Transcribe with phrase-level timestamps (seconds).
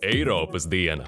[0.00, 1.04] Eiropas diena.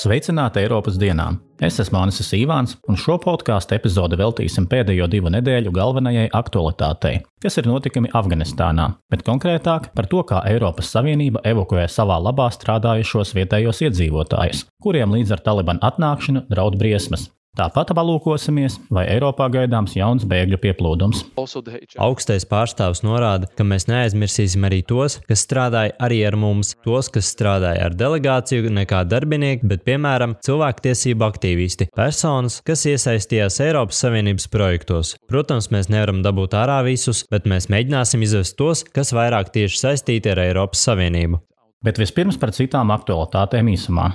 [0.00, 1.26] Sveicināti Eiropas dienā!
[1.60, 7.60] Es esmu Anis Sīvāns, un šo podkāstu epizodi veltīsim pēdējo divu nedēļu galvenajai aktualitātei, kas
[7.60, 13.82] ir notikumi Afganistānā, bet konkrētāk par to, kā Eiropas Savienība evakuē savā labā strādājušos vietējos
[13.90, 17.28] iedzīvotājus, kuriem līdz ar Talibanu atnākšanu draud briesmas.
[17.58, 21.24] Tāpat palūkosimies, vai Eiropā gaidāms jauns bēgļu pieplūdums.
[21.98, 27.32] Augstais pārstāvs norāda, ka mēs neaizmirsīsim arī tos, kas strādāja arī ar mums, tos, kas
[27.34, 34.46] strādāja ar delegāciju, ne kā darbinieki, bet piemēram cilvēktiesību aktīvisti, personas, kas iesaistījās Eiropas Savienības
[34.54, 35.16] projektos.
[35.28, 40.30] Protams, mēs nevaram dabūt ārā visus, bet mēs mēģināsim izvest tos, kas vairāk tieši saistīti
[40.30, 41.42] ar Eiropas Savienību.
[41.82, 44.12] Bet vispirms par citām aktualitātēm īsumā.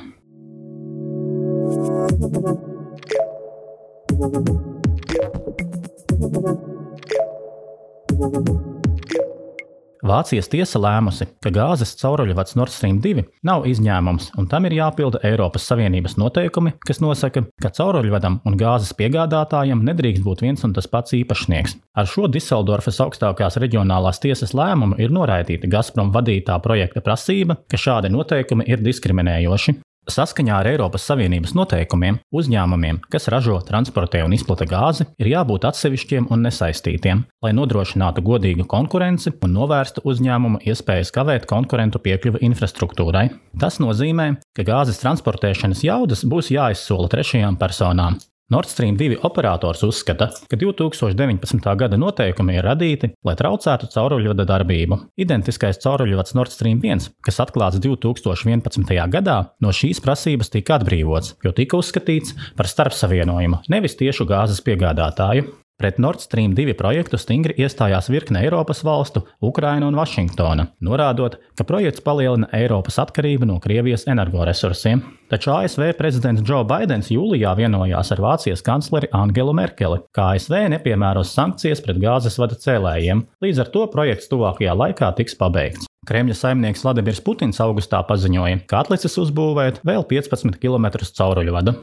[10.05, 15.19] Vācijas tiesa lēmusi, ka gāzes cauruļvads Nord Stream 2 nav izņēmums, un tam ir jāpilda
[15.27, 20.87] Eiropas Savienības noteikumi, kas nosaka, ka cauruļvadam un gāzes piegādātājam nedrīkst būt viens un tas
[20.87, 21.75] pats īpašnieks.
[21.99, 28.13] Ar šo Diseldorfas augstākās reģionālās tiesas lēmumu ir noraidīta Gazprom vadītā projekta prasība, ka šādi
[28.15, 29.75] noteikumi ir diskriminējoši.
[30.05, 36.27] Saskaņā ar Eiropas Savienības noteikumiem uzņēmumiem, kas ražo, transportē un izplata gāzi, ir jābūt atsevišķiem
[36.29, 43.27] un nesaistītiem, lai nodrošinātu godīgu konkurenci un novērstu uzņēmumu iespējas kavēt konkurentu piekļuvi infrastruktūrai.
[43.61, 48.21] Tas nozīmē, ka gāzes transportēšanas jaudas būs jāizsola trešajām personām,
[48.53, 51.71] Nord Stream 2 operators uzskata, ka 2019.
[51.81, 54.99] gada noteikumi ir radīti, lai traucētu cauruļvada darbību.
[55.17, 58.93] Identiskais cauruļvads Nord Stream 1, kas atklāts 2011.
[59.17, 65.49] gadā, no šīs prasības tika atbrīvots, jo tika uzskatīts par starpsavienojumu, nevis tiešu gāzes piegādātāju.
[65.75, 71.65] Pret Nord Stream 2 projektu stingri iestājās virkne Eiropas valstu, Ukraina un Vašingtona, norādot, ka
[71.67, 75.01] projekts palielina Eiropas atkarību no Krievijas energoresursiem.
[75.27, 81.33] Taču ASV prezidents Joe Bidenis jūlijā vienojās ar Vācijas kancleri Angelu Merkeli, ka ASV nepiemēros
[81.35, 85.89] sankcijas pret gāzes vada cēlējiem, līdz ar to projekts tuvākajā laikā tiks pabeigts.
[86.07, 91.75] Kremļa saimnieks Vladimirs Putins augustā paziņoja, ka atlicis uzbūvēt vēl 15 km cauruļvadu.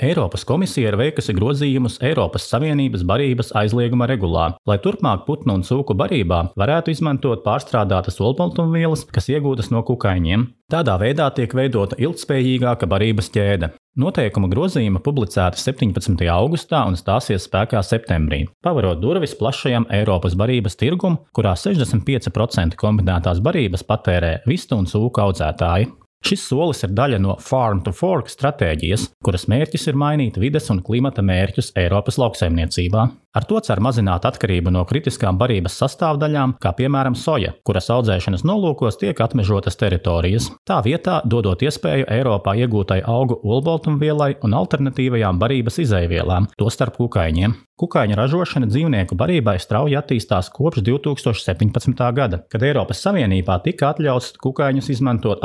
[0.00, 5.92] Eiropas komisija ir veikusi grozījumus Eiropas Savienības barības aizlieguma regulā, lai turpmāk putnu un cūku
[5.92, 10.46] barībā varētu izmantot pārstrādātas olbaltumvielas, kas iegūtas no kukaiņiem.
[10.72, 13.74] Tādā veidā tiek veidota ilgspējīgāka barības ķēde.
[14.00, 16.24] Noteikuma grozījuma publicēta 17.
[16.32, 23.84] augustā un stāsies spēkā septembrī, pavarot durvis plašajam Eiropas barības tirgum, kurā 65% kombinētās barības
[23.84, 25.90] patērē vistu un cūku audzētāji.
[26.20, 30.82] Šis solis ir daļa no Farm to Fork stratēģijas, kuras mērķis ir mainīt vides un
[30.84, 33.06] klimata mērķus Eiropas lauksaimniecībā.
[33.30, 38.98] Ar to cer mazināt atkarību no kritiskām barības sastāvdaļām, kā piemēram soja, kuras audzēšanas nolūkos
[38.98, 40.50] tiek atmežotas teritorijas.
[40.66, 47.54] Tā vietā dodot iespēju Eiropā iegūtai augu olbaltumvielai un alternatīvajām barības izaivielām, tostarp kukaiņiem.
[47.80, 52.02] Kukaiņa ražošana dzīvnieku barībai strauji attīstās kopš 2017.
[52.18, 55.40] gada, kad Eiropas Savienībā tika atļauts kukaiņus izmantot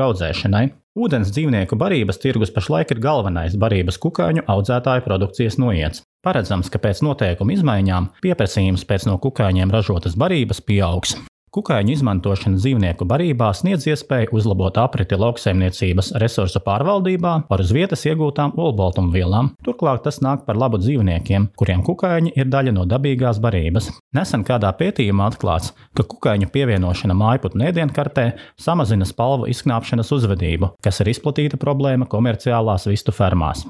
[0.00, 0.70] akvakultūra audzēšanai.
[0.98, 6.02] Ūdens dzīvnieku barības tirgus pašlaik ir galvenais barības kukaiņu audzētāju produkcijas noiets.
[6.24, 11.16] Paredzams, ka pēc noteikumu izmaiņām pieprasījums pēc no kukaiņiem ražotas barības pieaugs.
[11.50, 18.54] Kukaiņu izmantošana dzīvnieku barībā sniedz iespēju uzlabot apriti lauksaimniecības resursu pārvaldībā par uz vietas iegūtām
[18.54, 19.48] olbaltumvielām.
[19.66, 23.90] Turklāt tas nāk par labu dzīvniekiem, kuriem kukaiņi ir daļa no dabīgās barības.
[24.14, 31.10] Nesen kādā pētījumā atklāts, ka kukaiņu pievienošana mājputnu ēdienkartē samazina spalvu izknāpšanas uzvedību, kas ir
[31.16, 33.66] izplatīta problēma komerciālās vistu fermās.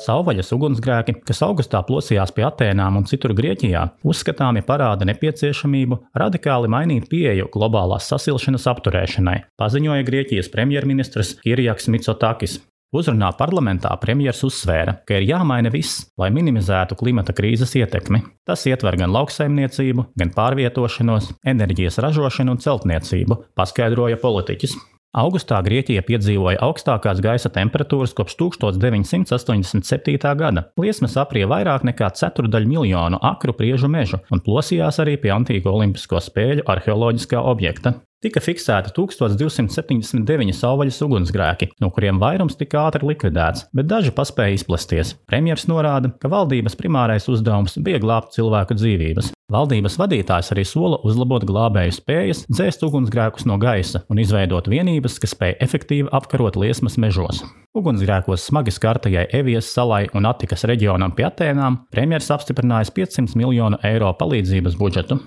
[0.00, 7.10] Savvaļas ugunsgrēki, kas augustā plosījās pie Atēnām un citur Grieķijā, uzskatāmi parāda nepieciešamību radikāli mainīt
[7.10, 12.56] pieeju globālās sasilšanas apturēšanai, paziņoja Grieķijas premjerministrs Kirjaks Mitsotakis.
[12.96, 18.24] Uzrunā parlamentā premjerministrs uzsvēra, ka ir jāmaina viss, lai minimizētu klimata krīzes ietekmi.
[18.48, 24.74] Tas ietver gan lauksaimniecību, gan pārvietošanos, enerģijas ražošanu un celtniecību, paskaidroja politiķis.
[25.10, 30.34] Augustā Grieķija piedzīvoja augstākās gaisa temperatūras kopš 1987.
[30.38, 30.62] gada.
[30.78, 36.22] Liesmas aprija vairāk nekā ceturdaļu miljonu akru priežu mežu un plosījās arī pie antīko olimpisko
[36.22, 37.96] spēļu arheoloģiskā objekta.
[38.24, 45.14] Tika fiksēti 1279 savvaļas ugunsgrēki, no kuriem vairums tika ātri likvidēts, bet daži paspēja izplesties.
[45.30, 49.32] Premjers norāda, ka valdības primārais uzdevums bija glābt cilvēku dzīvības.
[49.50, 55.34] Valdības vadītājs arī sola uzlabot glābēju spējas, dzēst ugunsgrēkus no gaisa un izveidot vienības, kas
[55.34, 57.42] spēj efektīvi apkarot liesmas mežos.
[57.74, 64.14] Ugunsgrēkos smagi skartajai Evijas salai un Atikas reģionam pie Atēnām premjeras apstiprinājis 500 miljonu eiro
[64.22, 65.18] palīdzības budžetu.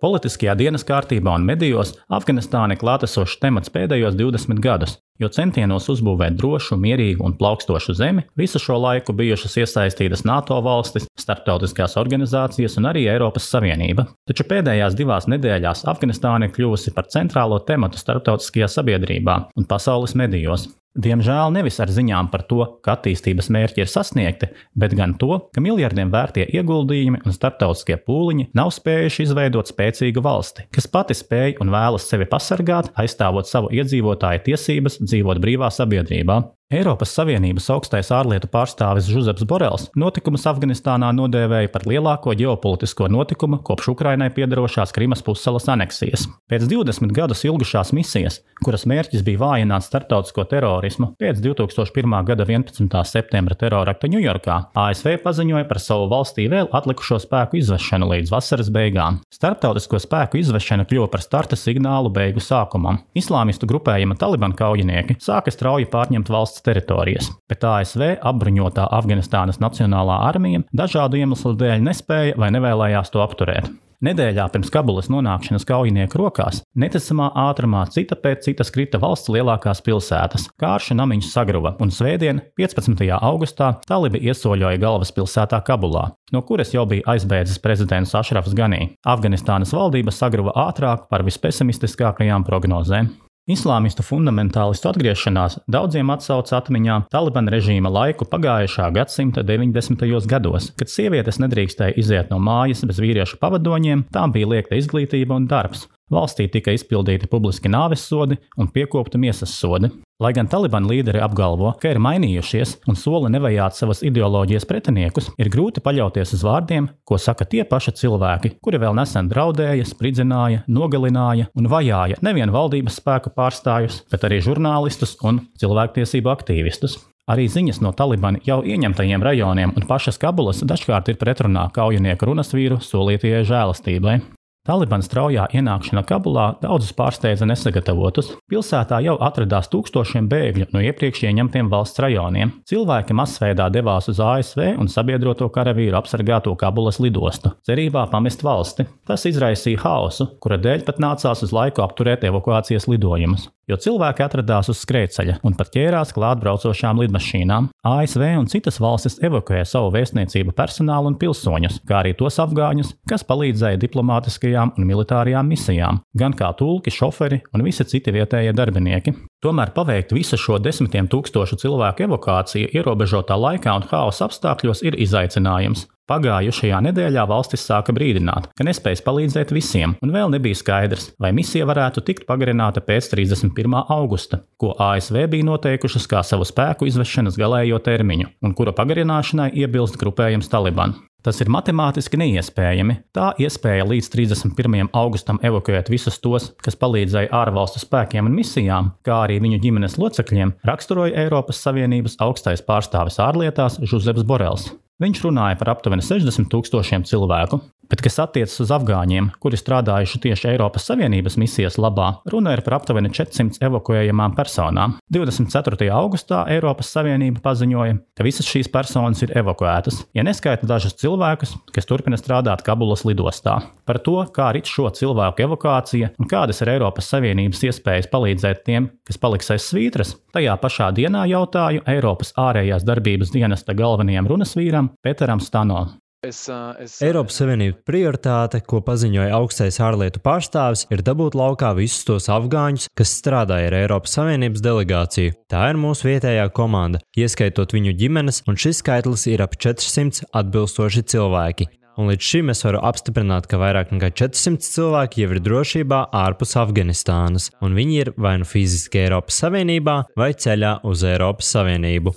[0.00, 6.38] Politiskajā dienas kārtībā un medijos Afganistāna ir klātesošs temats pēdējos 20 gadus, jo centienos uzbūvēt
[6.40, 12.88] drošu, mierīgu un plaukstošu zemi visu šo laiku bijušas iesaistītas NATO valstis, starptautiskās organizācijas un
[12.94, 14.08] arī Eiropas Savienība.
[14.24, 20.70] Taču pēdējās divās nedēļās Afganistāna ir kļuvusi par centrālo tematu starptautiskajā sabiedrībā un pasaules medijos.
[20.96, 24.48] Diemžēl nevis ar ziņām par to, ka attīstības mērķi ir sasniegti,
[24.80, 30.64] bet gan to, ka miljardiem vērtie ieguldījumi un starptautiskie pūliņi nav spējuši izveidot spēcīgu valsti,
[30.72, 36.40] kas pati spēj un vēlas sevi pasargāt, aizstāvot savu iedzīvotāju tiesības dzīvot brīvā sabiedrībā.
[36.66, 43.92] Eiropas Savienības augstais ārlietu pārstāvis Žuzeps Borels notikumus Afganistānā nodēvēja par lielāko ģeopolitisko notikumu kopš
[43.92, 46.24] Ukrainai piedarošās Krimas pussalas aneksijas.
[46.50, 52.16] Pēc 20 gadus ilgušās misijas, kuras mērķis bija vājināt starptautisko terorismu, pēc 2001.
[52.32, 52.98] gada 11.
[53.12, 59.20] septembra terorakta Ņujorkā, ASV paziņoja par savu valstī vēl atlikušo spēku izvešanu līdz vasaras beigām.
[59.30, 63.04] Starptautisko spēku izvešana kļuva par starta signālu beigu sākumam.
[63.14, 70.26] Islāmistu grupējuma Taliban kaujinieki sāka strauji pārņemt valsts valsts teritorijas, bet ASV apbruņotā Afganistānas Nacionālā
[70.28, 73.68] armija dažādu iemeslu dēļ nespēja vai nevēlējās to apturēt.
[74.04, 80.50] Nedēļā pirms Kabulas nonākšanas kaujinieku rokās neticamā ātrumā cita pēc citas krita valsts lielākās pilsētas.
[80.60, 83.08] Kārša namiņš sagruva, un svētdien, 15.
[83.16, 88.92] augustā, talibi iesoļoja galvaspilsētā Kabulā, no kuras jau bija aizbēdzis prezidents Ašrafs Ganī.
[89.00, 93.14] Afganistānas valdība sagruva ātrāk par vispesimistiskākajām prognozēm.
[93.46, 100.02] Islāmistu fundamentālistu atgriešanās daudziem atsauca atmiņā Taliban režīma laiku pagājušā gadsimta 90.
[100.26, 105.46] gados, kad sievietes nedrīkstēja iziet no mājas bez vīriešu pavadoņiem, tām bija liekta izglītība un
[105.46, 105.86] darbs.
[106.06, 109.88] Valstī tika izpildīti publiski nāves sodi un piekopta miesas sodi.
[110.22, 115.50] Lai gan Taliban līderi apgalvo, ka ir mainījušies un sola nevajāt savas ideoloģijas pretiniekus, ir
[115.52, 121.50] grūti paļauties uz vārdiem, ko saka tie paši cilvēki, kuri vēl nesen draudēja, spridzināja, nogalināja
[121.58, 127.00] un vajāja nevien valdības spēku pārstāvjus, bet arī žurnālistus un cilvēktiesību aktīvistus.
[127.26, 132.54] Arī ziņas no Talibana jau ieņemtajiem rajoniem un pašas Kabulas dažkārt ir pretrunā kaujinieku runas
[132.54, 134.20] vīru solītajai žēlastībai.
[134.66, 138.32] Taliban straujā ienākšana Kabulā daudzus pārsteidza nesagatavotus.
[138.50, 142.50] Pilsētā jau atradās tūkstošiem bēgļu no iepriekš ieņemtiem valsts rajoniem.
[142.66, 148.88] Cilvēki masveidā devās uz ASV un sabiedroto karavīru apsargāto Kabulas lidostu, cerībā pamest valsti.
[149.06, 154.70] Tas izraisīja haosu, kura dēļ pat nācās uz laiku apturēt evakuācijas lidojumus jo cilvēki atradās
[154.72, 157.68] uz skrejceļa un pat ķērās klāt braucošām lidmašīnām.
[157.86, 163.26] ASV un citas valstis evakuēja savu vēstniecību personālu un pilsoņus, kā arī tos afgāņus, kas
[163.26, 169.16] palīdzēja diplomātiskajām un militārajām misijām, gan kā tulki, šoferi un visi citi vietējie darbinieki.
[169.44, 175.84] Tomēr paveikt visu šo desmitiem tūkstošu cilvēku evakuāciju ierobežotā laikā un haosa apstākļos ir izaicinājums.
[176.06, 181.66] Pagājušajā nedēļā valstis sāka brīdināt, ka nespēs palīdzēt visiem, un vēl nebija skaidrs, vai misija
[181.66, 183.74] varētu tikt pagarināta pēc 31.
[183.90, 189.98] augusta, ko ASV bija noteikušas kā savu spēku izvešanas galējo termiņu, un kura pagarināšanai iebilst
[190.00, 190.94] grupējums Taliban.
[191.26, 192.94] Tas ir matemātiski neiespējami.
[193.16, 194.92] Tā iespēja līdz 31.
[194.94, 200.54] augustam evakuēt visus tos, kas palīdzēja ārvalstu spēkiem un misijām, kā arī viņu ģimenes locekļiem,
[200.70, 204.68] raksturoja Eiropas Savienības augstais pārstāvis ārlietās Žuzeps Borels.
[205.02, 207.58] Viņš runāja par aptuveni 60 tūkstošiem cilvēku,
[207.90, 212.78] bet kas attiecas uz afgāņiem, kuri strādājuši tieši Eiropas Savienības misijas labā, runa ir par
[212.78, 214.96] aptuveni 400 evakuējamām personām.
[215.12, 215.88] 24.
[215.94, 221.88] augustā Eiropas Savienība paziņoja, ka visas šīs personas ir evakuētas, ja neskaita dažus cilvēkus, kas
[221.88, 223.58] turpina strādāt Kabulas lidostā.
[223.86, 228.90] Par to, kā rit šo cilvēku evakuācija un kādas ir Eiropas Savienības iespējas palīdzēt tiem,
[229.06, 235.40] kas paliks aiz svītras, tajā pašā dienā jautāju Eiropas ārējās darbības dienesta galvenajam runasvīram Peteram,
[235.40, 235.86] Stano.
[236.26, 236.40] Es,
[236.82, 242.88] es, Eiropas Savienības prioritāte, ko paziņoja augstais ārlietu pārstāvis, ir dabūt laukā visus tos afgāņus,
[242.98, 245.36] kas strādāja ar Eiropas Savienības delegāciju.
[245.52, 251.04] Tā ir mūsu vietējā komanda, ieskaitot viņu ģimenes, un šis skaitlis ir ap 400 atbilstoši
[251.14, 251.68] cilvēki.
[251.96, 256.56] Un līdz šim es varu apstiprināt, ka vairāk nekā 400 cilvēki jau ir drošībā ārpus
[256.60, 262.12] Afganistānas, un viņi ir vai nu fiziski Eiropas Savienībā, vai ceļā uz Eiropas Savienību.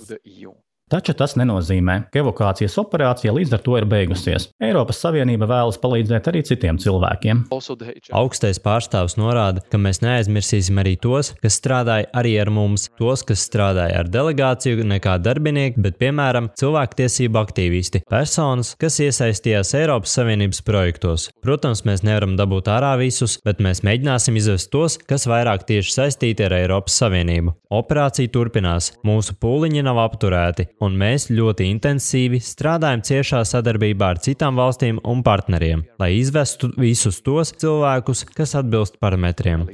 [0.90, 4.48] Taču tas nenozīmē, ka evakuācijas operācija līdz ar to ir beigusies.
[4.58, 7.44] Eiropas Savienība vēlas palīdzēt arī citiem cilvēkiem.
[8.18, 13.44] Augstais pārstāvs norāda, ka mēs neaizmirsīsim arī tos, kas strādāja arī ar mums, tos, kas
[13.46, 20.64] strādāja ar delegāciju, ne kā darbinieki, bet piemēram cilvēktiesību aktīvisti, personas, kas iesaistījās Eiropas Savienības
[20.66, 21.28] projektos.
[21.46, 26.50] Protams, mēs nevaram dabūt ārā visus, bet mēs mēģināsim izvest tos, kas vairāk tieši saistīti
[26.50, 27.54] ar Eiropas Savienību.
[27.78, 34.60] Operācija turpinās, mūsu pūliņi nav apturēti, un mēs ļoti intensīvi strādājam ciešā sadarbībā ar citām
[34.60, 39.68] valstīm un partneriem, lai izvestu visus tos cilvēkus, kas atbilst parametriem.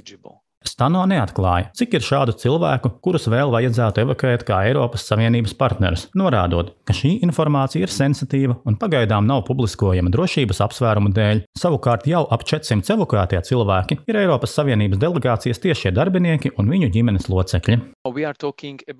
[0.66, 6.73] Stano neatklāja, cik ir šādu cilvēku, kurus vēl vajadzētu evakuēt kā Eiropas Savienības partnerus, norādot,
[6.87, 11.44] ka šī informācija ir sensitīva un pagaidām nav publiskojama drošības apsvērumu dēļ.
[11.56, 17.30] Savukārt jau ap 400 evakuētie cilvēki ir Eiropas Savienības delegācijas tiešie darbinieki un viņu ģimenes
[17.30, 17.78] locekļi.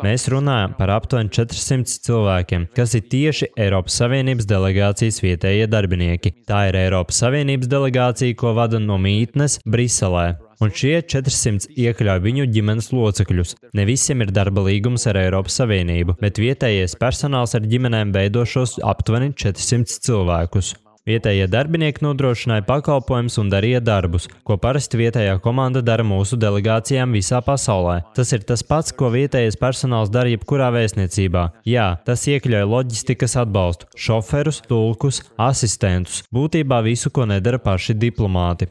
[0.07, 6.35] Mēs runājam par aptuveni 400 cilvēkiem, kas ir tieši Eiropas Savienības delegācijas vietējie darbinieki.
[6.49, 12.49] Tā ir Eiropas Savienības delegācija, ko vada no mītnes Briselē un šie 400 iekļauj viņu
[12.55, 13.57] ģimenes locekļus.
[13.77, 18.79] Ne visiem ir darba līgums ar Eiropas Savienību, bet vietējais personāls ar ģimenēm veido šos
[18.85, 20.75] aptuveni 400 cilvēkus.
[21.07, 27.39] Vietējie darbinieki nodrošināja pakalpojumus un darīja darbus, ko parasti vietējā komanda dara mūsu delegācijām visā
[27.47, 28.01] pasaulē.
[28.17, 31.45] Tas ir tas pats, ko vietējais personāls dara jebkurā vēstniecībā.
[31.71, 38.67] Jā, tas iekļauj loģistikas atbalstu, šoferus, tulkus, asistentus, būtībā visu, ko nedara paši diplomāti.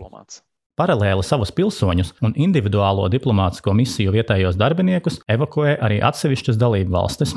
[0.75, 7.31] Paralēli savus pilsoņus un individuālo diplomātsko misiju vietējos darbiniekus evakuē arī atsevišķas dalību valstis.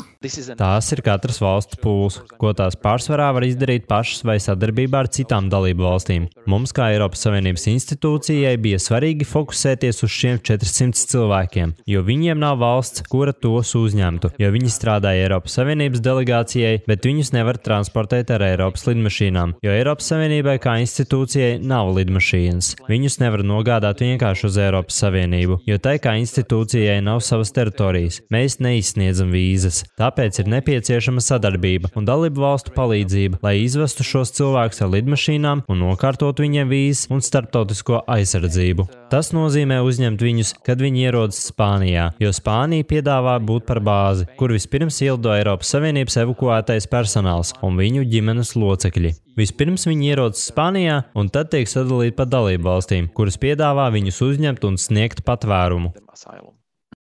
[0.59, 5.47] Tās ir katras valsts pūles, ko tās pārsvarā var izdarīt pašas vai sadarbībā ar citām
[5.53, 6.27] dalību valstīm.
[6.51, 12.59] Mums, kā Eiropas Savienības institūcijai, bija svarīgi fokusēties uz šiem 400 cilvēkiem, jo viņiem nav
[12.59, 18.49] valsts, kura tos uzņemtu, jo viņi strādāja Eiropas Savienības delegācijai, bet viņus nevar transportēt ar
[18.51, 22.75] Eiropas lidmašīnām, jo Eiropas Savienībai kā institūcijai nav lidmašīnas.
[22.91, 28.23] Viņus nevar nevar nogādāt vienkārši uz Eiropas Savienību, jo tai kā institūcijai nav savas teritorijas.
[28.33, 34.83] Mēs neizsniedzam vīzas, tāpēc ir nepieciešama sadarbība un dalību valstu palīdzība, lai izvestu šos cilvēkus
[34.85, 38.89] ar lidmašīnām un nokārtot viņiem vīzas un starptautisko aizsardzību.
[39.13, 44.53] Tas nozīmē uzņemt viņus, kad viņi ierodas Spānijā, jo Spānija piedāvā būt par bāzi, kur
[44.57, 49.17] vispirms ielido Eiropas Savienības evakuētais personāls un viņu ģimenes locekļi.
[49.39, 54.65] Vispirms viņi ierodas Spānijā un tad tiek sadalīti pa dalību valstīm, kuras piedāvā viņus uzņemt
[54.67, 55.93] un sniegt patvērumu.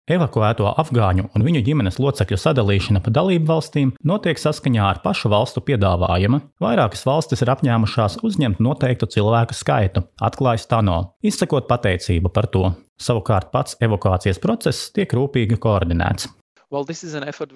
[0.09, 5.61] Evakuēto afgāņu un viņu ģimenes locekļu sadalīšana pa dalību valstīm notiek saskaņā ar pašu valstu
[5.65, 6.41] piedāvājumu.
[6.61, 12.73] Vairākas valstis ir apņēmušās uzņemt noteiktu cilvēku skaitu, atklāja Stano, izsakot pateicību par to.
[12.99, 16.29] Savukārt pats evakuācijas process tiek rūpīgi koordinēts.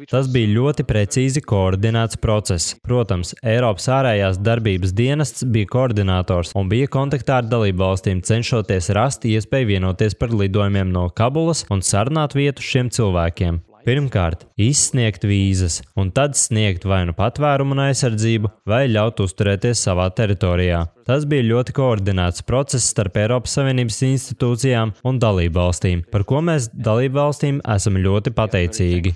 [0.09, 2.73] Tas bija ļoti precīzi koordinēts process.
[2.85, 9.27] Protams, Eiropas ārējās darbības dienests bija koordinators un bija kontaktā ar dalību valstīm, cenšoties rast
[9.29, 13.61] iespēju vienoties par lidojumiem no Kabulas un sarunāt vietu šiem cilvēkiem.
[13.83, 20.07] Pirmkārt, izsniegt vīzas, un tad sniegt vai nu patvērumu un aizsardzību, vai ļaut uzturēties savā
[20.15, 20.85] teritorijā.
[21.03, 26.69] Tas bija ļoti koordinēts process starp Eiropas Savienības institūcijām un dalību valstīm, par ko mēs
[26.71, 29.11] dalību valstīm esam ļoti pateicīgi.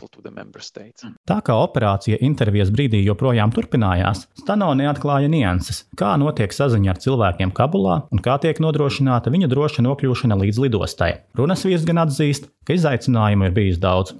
[1.32, 7.56] Tā kā operācija intervijas brīdī joprojām turpinājās, Stano neatklāja nianses, kā notiek saziņa ar cilvēkiem
[7.56, 11.14] Kabulā un kā tiek nodrošināta viņu droša nokļūšana līdz lidostai.
[11.40, 14.12] Runas vīrs gan atzīst, ka izaicinājumu ir bijis daudz.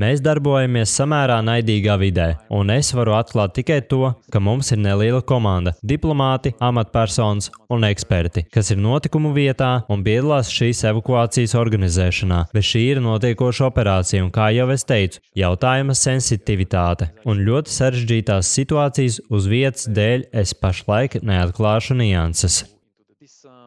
[0.00, 5.22] Mēs darbojamies samērā naidīgā vidē, un es varu atklāt tikai to, ka mums ir neliela
[5.22, 12.44] komanda- diplomāti amatpersonas un eksperti, kas ir notikumu vietā un piedalās šīs evakuācijas organizēšanā.
[12.52, 18.52] Bet šī ir notiekoša operācija, un kā jau es teicu, jautājuma sensitivitāte un ļoti sarežģītās
[18.58, 22.73] situācijas uz vietas dēļ es pašlaik neatklāšu nianses.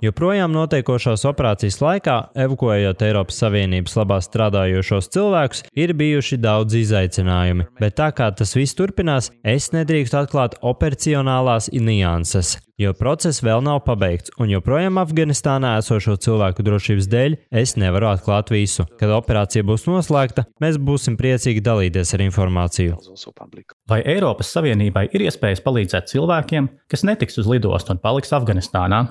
[0.02, 7.98] Joprojām notiekošās operācijas laikā, evakuējot Eiropas Savienības labā strādājošos cilvēkus, ir bijuši daudz izaicinājumu, bet
[7.98, 14.32] tā kā tas viss turpinās, es nedrīkstu atklāt operacionālās nianses jo process vēl nav pabeigts,
[14.42, 18.86] un joprojām Afganistānā esošo cilvēku drošības dēļ es nevaru atklāt visu.
[19.00, 23.00] Kad operācija būs noslēgta, mēs būsim priecīgi dalīties ar informāciju.
[23.90, 29.08] Vai Eiropas Savienībai ir iespējas palīdzēt cilvēkiem, kas netiks uz lidostu un paliks Afganistānā?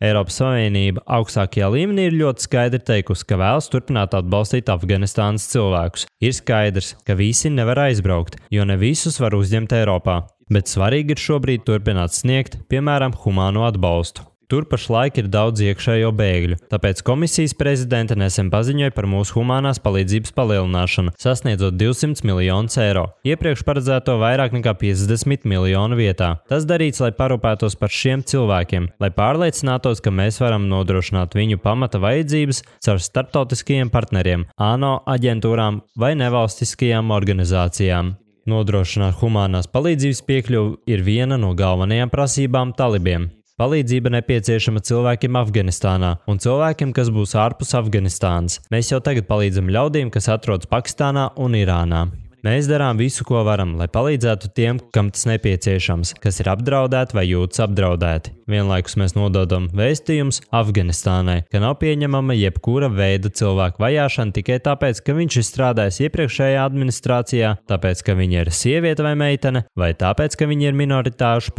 [0.00, 6.08] Eiropas Savienība augstākajā līmenī ir ļoti skaidri teikusi, ka vēlas turpināt atbalstīt Afganistānas cilvēkus.
[6.22, 11.22] Ir skaidrs, ka visi nevar aizbraukt, jo ne visus var uzņemt Eiropā bet svarīgi ir
[11.22, 14.26] šobrīd turpināt sniegt, piemēram, humāno atbalstu.
[14.50, 20.34] Tur pašlaik ir daudz iekšējo bēgļu, tāpēc komisijas prezidente nesen paziņoja par mūsu humanās palīdzības
[20.34, 23.04] palielināšanu, sasniedzot 200 miljonus eiro.
[23.22, 26.32] Iepriekš paredzēto vairāk nekā 50 miljonu vietā.
[26.50, 32.02] Tas darīts, lai parūpētos par šiem cilvēkiem, lai pārliecinātos, ka mēs varam nodrošināt viņu pamata
[32.02, 38.16] vajadzības caur starptautiskajiem partneriem, ANO aģentūrām vai nevalstiskajām organizācijām.
[38.50, 43.30] Nodrošināt humanās palīdzības piekļuvi ir viena no galvenajām prasībām talibiem.
[43.60, 48.56] Palīdzība nepieciešama cilvēkiem Afganistānā un cilvēkiem, kas būs ārpus Afganistānas.
[48.72, 52.06] Mēs jau tagad palīdzam ļaudīm, kas atrodas Pakistānā un Irānā.
[52.40, 57.26] Mēs darām visu, ko varam, lai palīdzētu tiem, kam tas nepieciešams, kas ir apdraudēti vai
[57.28, 58.32] jūtas apdraudēti.
[58.48, 65.18] Vienlaikus mēs nododam vēstījumus Afganistānai, ka nav pieņemama jebkura veida cilvēku vajāšana tikai tāpēc, ka
[65.20, 70.48] viņš ir strādājis iepriekšējā administrācijā, tāpēc, ka viņa ir sieviete vai meitene, vai tāpēc, ka
[70.48, 71.52] viņi ir minoritāšu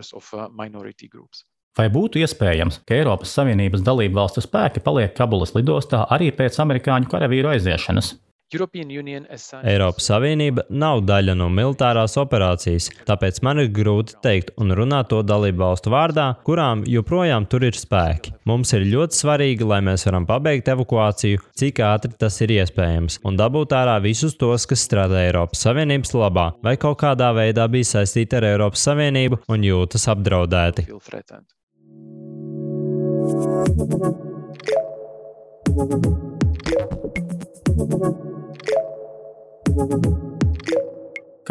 [0.00, 1.46] pārstāvji.
[1.78, 7.10] Vai būtu iespējams, ka Eiropas Savienības dalību valstu spēki paliek Kabulas lidostā arī pēc amerikāņu
[7.12, 8.16] karavīru aiziešanas?
[8.50, 15.20] Eiropas Savienība nav daļa no militārās operācijas, tāpēc man ir grūti teikt un runāt to
[15.22, 18.34] dalību valstu vārdā, kurām joprojām tur ir spēki.
[18.50, 23.38] Mums ir ļoti svarīgi, lai mēs varam pabeigt evakuāciju, cik ātri tas ir iespējams, un
[23.38, 28.40] dabūt ārā visus tos, kas strādā Eiropas Savienības labā vai kaut kādā veidā bija saistīti
[28.40, 30.88] ar Eiropas Savienību un jūtas apdraudēti.
[37.80, 38.29] Thank you.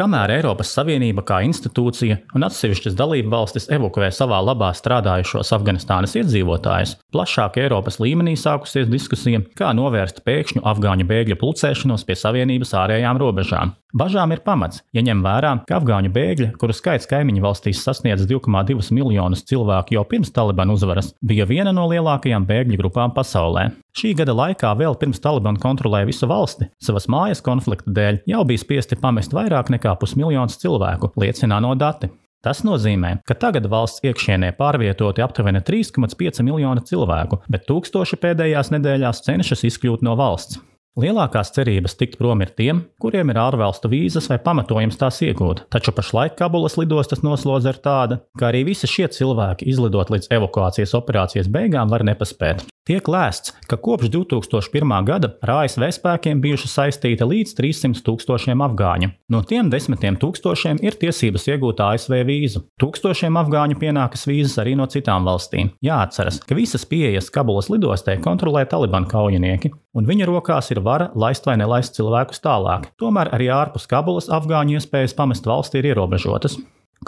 [0.00, 6.94] Kamēr Eiropas Savienība kā institūcija un atsevišķas dalību valstis evakuē savā labā strādājušos Afganistānas iedzīvotājus,
[7.12, 13.74] plašāk Eiropas līmenī sākusies diskusija, kā novērst pēkšņu afgāņu bēgļu pulcēšanos pie Savienības ārējām robežām.
[13.90, 18.94] Bažām ir pamats, ja ņem vērā, ka afgāņu bēgļi, kuru skaits kaimiņu valstīs sasniedz 2,2
[18.94, 23.72] miljonus cilvēku jau pirms Talibanu uzvaras, bija viena no lielākajām bēgļu grupām pasaulē.
[23.96, 28.62] Šī gada laikā, vēl pirms Talibanu kontrolēja visu valsti, savas mājas konflikta dēļ jau bija
[28.62, 32.12] spiesti pamest vairāk nekā pusmiljons cilvēku, liecina no dati.
[32.40, 39.26] Tas nozīmē, ka tagad valsts iekšienē pārvietoti aptuveni 3,5 miljoni cilvēku, bet tūkstoši pēdējās nedēļās
[39.26, 40.62] cenšas izkļūt no valsts.
[40.98, 45.94] Lielākās cerības tikt prom ir tiem, kuriem ir ārvalstu vīzas vai pamatojums tās iegūt, taču
[45.94, 51.52] pašlaik Kabulas lidostas noslodze ir tāda, ka arī visi šie cilvēki izlidot līdz evakuācijas operācijas
[51.54, 52.66] beigām var nepaspēt.
[52.90, 54.92] Tiek lēsts, ka kopš 2001.
[55.06, 59.12] gada ar ASV spēkiem bijuši saistīti līdz 300 tūkstošiem afgāņu.
[59.30, 62.64] No tiem desmitiem tūkstošiem ir tiesības iegūt ASV vīzu.
[62.82, 65.70] Tūkstošiem afgāņu pienākas vīzas arī no citām valstīm.
[65.86, 71.46] Jāatceras, ka visas pieejas Kabulas lidostē kontrolē Taliban kaujinieki, un viņa rokās ir vara laist
[71.48, 72.90] vai nelaist cilvēkus tālāk.
[73.00, 76.58] Tomēr arī ārpus Kabulas afgāņu iespējas pamest valsti ir ierobežotas.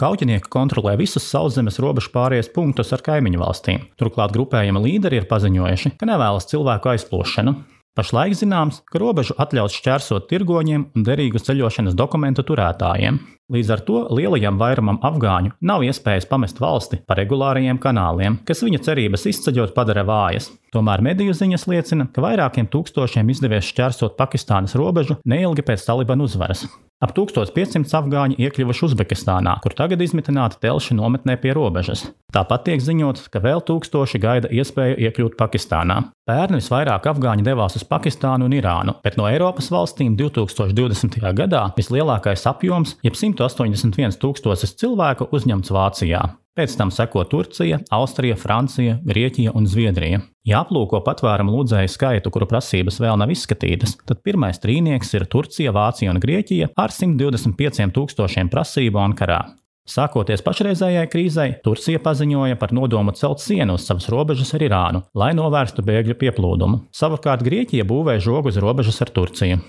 [0.00, 3.82] Kauķinieki kontrolē visus sauszemes robežu pārējais punktus ar kaimiņu valstīm.
[4.00, 7.52] Turklāt grupējuma līderi ir paziņojuši, ka nevēlas cilvēku aizplūšanu.
[7.92, 13.18] Pašlaik zināms, ka robežu atļaus šķērsot tirgoņiem un derīgu ceļošanas dokumentu turētājiem.
[13.52, 18.80] Līdz ar to lielajam vairumam afgāņu nav iespējas pamest valsti pa regulārajiem kanāliem, kas viņu
[18.86, 20.48] cerības izceļot padara vājas.
[20.72, 26.64] Tomēr mediju ziņas liecina, ka vairākiem tūkstošiem izdevies šķērsot Pakistānas robežu neilgi pēc Talibanu uzvaras.
[27.02, 32.04] Ap 1500 afgāņi iekļuvuši Uzbekistānā, kur tagad izmitināti telši nometnē pie robežas.
[32.30, 35.96] Tāpat tiek ziņots, ka vēl tūkstoši gaida iespēju iekļūt Pakistānā.
[36.30, 41.18] Pērn visvairāk afgāņi devās uz Pakistānu un Irānu, bet no Eiropas valstīm 2020.
[41.42, 46.22] gadā vislielākais apjoms, jeb 181 tūkstošus cilvēku, uzņemts Vācijā.
[46.52, 50.18] Pēc tam seko Turcija, Austrija, Francija, Grieķija un Zviedrija.
[50.44, 55.72] Ja aplūko patvērumu lūdzēju skaitu, kuru prasības vēl nav izskatītas, tad pirmais trīnieks ir Turcija,
[55.72, 59.40] Vācija un Grieķija ar 125 tūkstošiem prasību Ankarā.
[59.88, 65.32] Sākoties pašreizējai krīzei, Turcija paziņoja par nodomu celt sienu uz savas robežas ar Irānu, lai
[65.34, 66.84] novērstu bēgļu pieplūdumu.
[66.92, 69.64] Savukārt Grieķija būvē žogu uz robežas ar Turciju.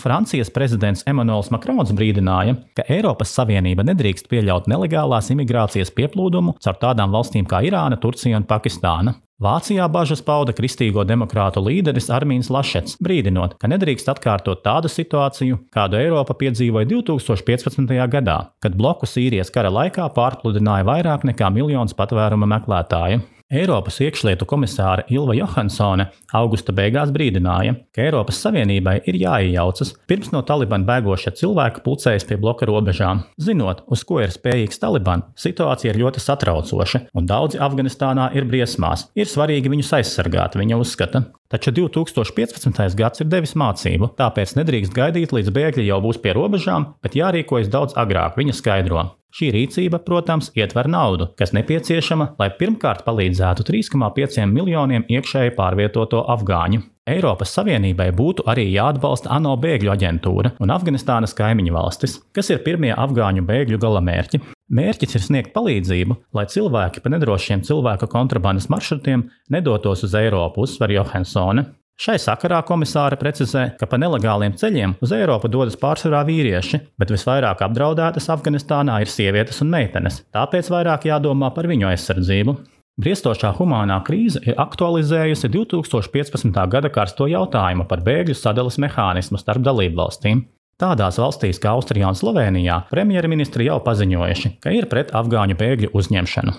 [0.00, 7.14] Francijas prezidents Emmanuels Makrons brīdināja, ka Eiropas Savienība nedrīkst pieļaut nelegālās imigrācijas pieplūdumu caur tādām
[7.14, 9.16] valstīm kā Irāna, Turcija un Pakistāna.
[9.36, 16.00] Vācijā bažas pauda kristīgo demokrātu līderis Armīns Lašets, brīdinot, ka nedrīkst atkārtot tādu situāciju, kādu
[16.00, 17.92] Eiropa piedzīvoja 2015.
[18.16, 23.20] gadā, kad bloku Sīrijas kara laikā pārpludināja vairāk nekā miljons patvēruma meklētāju.
[23.46, 30.40] Eiropas iekšlietu komisāre Ilva Johansone augusta beigās brīdināja, ka Eiropas Savienībai ir jāiejaucas pirms no
[30.42, 33.22] Taliban bēgošie cilvēki pulcējas pie bloka robežām.
[33.38, 39.06] Zinot, uz ko ir spējīgs Taliban, situācija ir ļoti satraucoša, un daudzi Afganistānā ir briesmās.
[39.14, 41.28] Ir svarīgi viņus aizsargāt, viņa uzskata.
[41.52, 42.96] Taču 2015.
[42.98, 47.70] gads ir devis mācību, tāpēc nedrīkst gaidīt, līdz bēgļi jau būs pie robežām, bet jārīkojas
[47.70, 49.04] daudz agrāk, viņa skaidro.
[49.36, 56.82] Šī rīcība, protams, ietver naudu, kas nepieciešama, lai pirmkārt palīdzētu 3,5 miljoniem iekšēji pārvietoto afgāņu.
[57.06, 62.90] Eiropas Savienībai būtu arī jāatbalsta ANO bēgļu aģentūra un Afganistānas kaimiņu valstis, kas ir pirmie
[62.98, 64.40] afgāņu bēgļu galamērķi.
[64.74, 70.96] Mērķis ir sniegt palīdzību, lai cilvēki pa nedrošiem cilvēku kontrabandas maršrutiem nedotos uz Eiropu, uzsver
[70.96, 71.68] Johansone.
[71.96, 77.62] Šai sakarā komisāre precizē, ka pa nelegāliem ceļiem uz Eiropu dodas pārsvarā vīrieši, bet visvairāk
[77.64, 82.58] apdraudētas Afganistānā ir sievietes un meitenes, tāpēc vairāk jādomā par viņu aizsardzību.
[82.96, 86.54] Briestošā humānā krīze ir aktualizējusi 2015.
[86.72, 90.46] gada karsto jautājumu par bēgļu sadales mehānismu starp dalību valstīm.
[90.80, 96.54] Tādās valstīs kā Austrijā un Slovenijā premjerministri jau paziņojuši, ka ir pret afgāņu bēgļu uzņemšanu.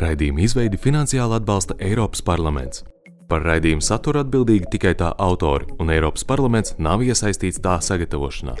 [0.00, 2.86] Raidījuma izveidi finansiāli atbalsta Eiropas parlaments.
[3.28, 8.56] Par raidījumu saturu atbildīgi tikai tā autori, un Eiropas parlaments nav iesaistīts tā sagatavošanā.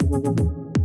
[0.00, 0.77] Thank you.